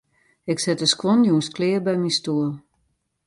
[0.51, 2.51] Ik set de skuon jûns klear by myn stoel.